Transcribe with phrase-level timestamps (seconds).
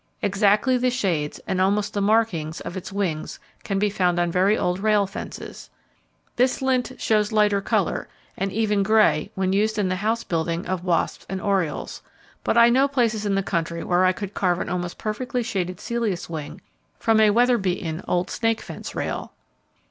[0.23, 4.57] Exactly the shades, and almost the markings of its wings can be found on very
[4.57, 5.69] old rail fences.
[6.37, 10.83] This lint shows lighter colour, and even grey when used in the house building of
[10.83, 12.01] wasps and orioles,
[12.43, 15.79] but I know places in the country where I could carve an almost perfectly shaded
[15.79, 16.61] Celeus wing
[16.97, 19.33] from a weather beaten old snake fence rail.